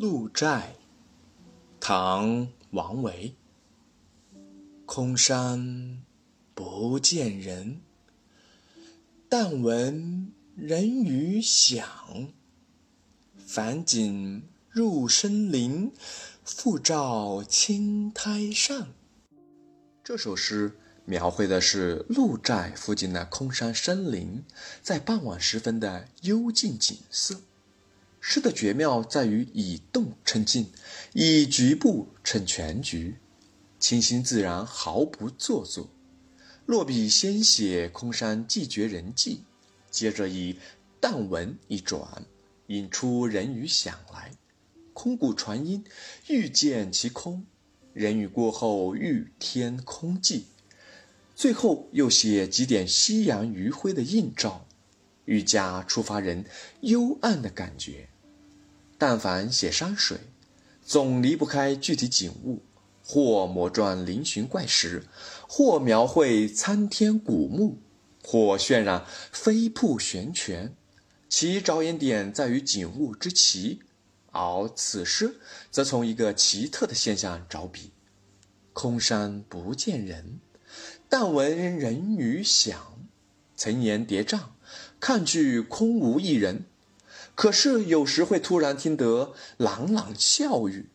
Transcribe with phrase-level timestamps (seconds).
[0.00, 0.76] 鹿柴，
[1.78, 3.34] 唐·王维。
[4.86, 6.00] 空山
[6.54, 7.82] 不见人，
[9.28, 11.86] 但闻人语响。
[13.36, 15.92] 返景入深林，
[16.42, 18.88] 复照青苔上。
[20.02, 24.42] 这首诗描绘的是鹿柴附近的空山森林，
[24.80, 27.42] 在傍晚时分的幽静景色。
[28.20, 30.70] 诗的绝妙在于以动称静，
[31.14, 33.16] 以局部称全局，
[33.78, 35.88] 清新自然，毫不做作。
[36.66, 39.40] 落笔先写空山寂绝人迹，
[39.90, 40.56] 接着以
[41.00, 42.24] 淡文一转，
[42.68, 44.32] 引出人语响来，
[44.92, 45.82] 空谷传音，
[46.28, 47.42] 欲见其空；
[47.92, 50.42] 人语过后，欲天空寂。
[51.34, 54.66] 最后又写几点夕阳余晖的映照，
[55.24, 56.44] 愈加触发人
[56.80, 58.08] 幽暗的感觉。
[58.98, 60.18] 但凡写山水，
[60.84, 62.62] 总离不开具体景物，
[63.02, 65.04] 或模状嶙峋怪石，
[65.48, 67.78] 或描绘参天古木，
[68.22, 70.74] 或渲染飞瀑悬泉。
[71.28, 73.80] 其着眼点在于景物之奇，
[74.32, 75.40] 而此诗
[75.70, 77.92] 则从一个奇特的现象着笔：
[78.72, 80.40] 空山不见人，
[81.08, 82.98] 但闻人语响。
[83.56, 84.40] 层岩叠嶂，
[85.00, 86.66] 看去空无一人。
[87.34, 90.90] 可是有时会突然听得朗朗笑语，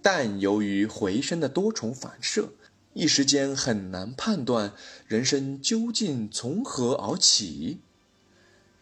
[0.00, 2.54] 但由于回声的多重反射，
[2.94, 4.72] 一时间很难判断
[5.06, 7.80] 人声究竟从何而起。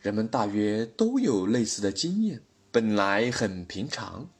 [0.00, 2.40] 人们大约都有类似的经验，
[2.70, 4.30] 本来很平常，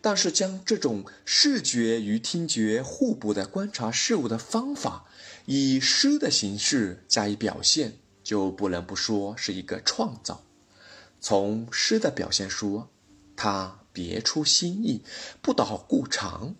[0.00, 5.04] 但是将这种视觉与听觉互补的观察事物的方法，
[5.44, 10.42] 以诗的形式加以表现，就不能不说是一个创造。
[11.20, 12.90] 从诗的表现说，
[13.36, 15.04] 它别出心意，
[15.40, 16.56] 不倒故常；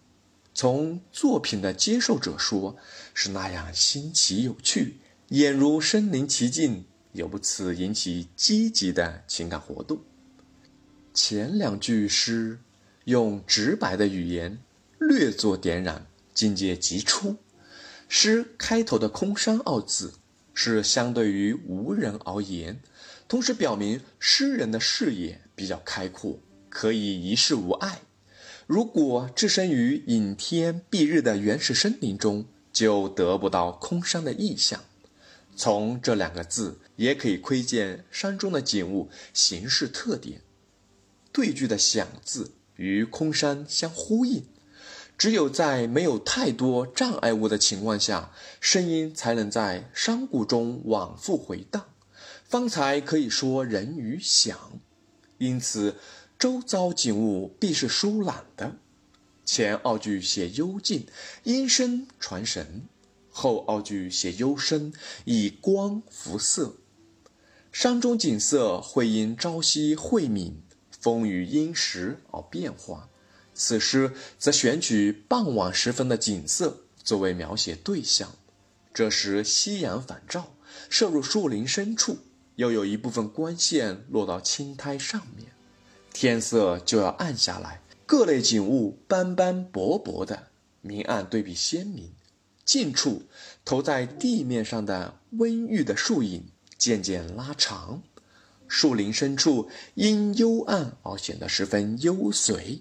[0.54, 2.76] 从作品的接受者说，
[3.12, 5.00] 是那样新奇有趣，
[5.30, 9.98] 俨如身临其境，由此引起积极的情感活动。
[11.12, 12.60] 前两句诗
[13.06, 14.60] 用直白的语言
[15.00, 17.34] 略作点染，境界极出。
[18.08, 20.14] 诗开头的“空山”二字，
[20.56, 22.80] 是相对于无人而言。
[23.28, 28.00] 同时表明诗人的视野比较开阔，可以一世无碍。
[28.66, 34.82] 如果置身于隐天蔽日的原始森林中，就得不到空山的意象。
[35.54, 40.40] 从这两个字，也可以窥见山中的景物形式特点。
[41.32, 44.44] 对句的“响”字与空山相呼应，
[45.18, 51.86] 只有在没有太多障碍物的情况下，声音才能在山谷中往复回荡。
[52.44, 54.78] 方才可以说人语响，
[55.38, 55.96] 因此
[56.38, 58.76] 周遭景物必是疏懒的。
[59.44, 61.06] 前二句写幽静，
[61.44, 62.82] 音声传神；
[63.30, 64.92] 后二句写幽深，
[65.24, 66.76] 以光浮色。
[67.72, 73.08] 山中景色会因朝夕晦明、风雨阴时而变化。
[73.56, 78.34] 此诗则选取傍晚时分的景色作为描写对象。
[78.92, 80.54] 这时夕阳返照，
[80.90, 82.18] 射入树林深处。
[82.56, 85.52] 又有一部分光线落到青苔上面，
[86.12, 90.48] 天色就要暗下来，各类景物斑斑驳驳的，
[90.80, 92.12] 明暗对比鲜明。
[92.64, 93.22] 近处
[93.64, 96.46] 投在地面上的温郁的树影
[96.78, 98.02] 渐渐拉长，
[98.66, 102.80] 树林深处因幽暗而显得十分幽邃。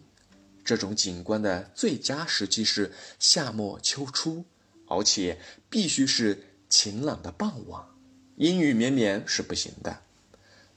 [0.66, 4.44] 这种景观的最佳时期是夏末秋初，
[4.88, 5.40] 而且
[5.70, 7.86] 必须是晴朗的傍晚。
[8.36, 10.02] 阴雨绵绵是不行的。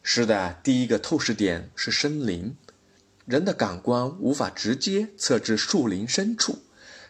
[0.03, 2.54] 诗的第一个透视点是森林，
[3.25, 6.59] 人的感官无法直接测至树林深处。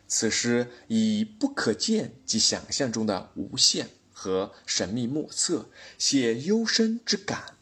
[0.07, 5.69] 此诗以不可见及想象中的无限和神秘莫测，
[5.99, 7.57] 写幽深之感，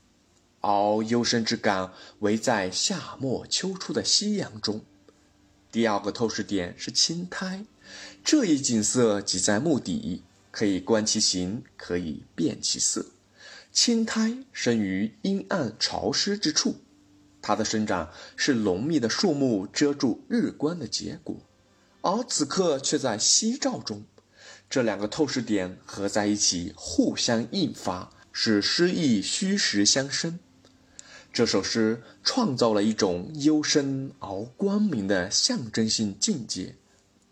[0.60, 4.84] 而幽深之感为在夏末秋初的夕阳中。
[5.70, 7.64] 第二个透视点是青苔，
[8.24, 10.22] 这一景色即在目底。
[10.50, 13.04] 可以观其形，可以辨其色。
[13.72, 16.76] 青苔生于阴暗潮湿之处，
[17.42, 21.36] 它的生长是浓密的树木遮住日光的结果，
[22.00, 24.02] 而此刻却在夕照中。
[24.70, 30.38] 这两个透视点合在一起，互相映发，使诗意虚实相生。
[31.36, 36.76] 这首诗创造了一种幽深而光明的象征性境界。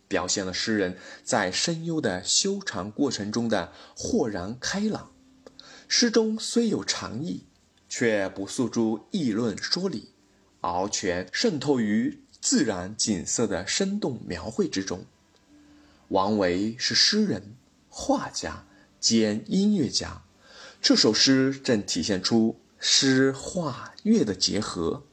[0.09, 5.11] 表现了诗人在深幽的修长过程中的豁然开朗。
[5.89, 7.45] 诗中虽有长意，
[7.89, 10.11] 却不诉诸议论说理，
[10.61, 15.07] 而全渗透于自然景色的生动描绘之中。
[16.09, 17.55] 王维是诗人、
[17.89, 18.67] 画家
[19.01, 20.25] 兼音乐家，
[20.83, 25.05] 这首诗正体现出诗画乐的结合。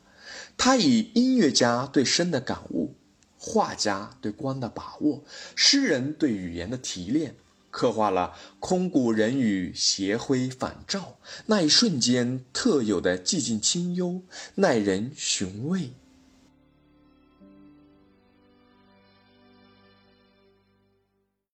[0.58, 2.96] 他以音乐家对声的感悟，
[3.38, 5.24] 画家对光的把握，
[5.56, 7.38] 诗人对语言的提炼，
[7.70, 11.16] 刻画了空谷人语斜晖返照
[11.46, 14.22] 那一瞬间特有的寂静清幽，
[14.56, 15.94] 耐人寻味。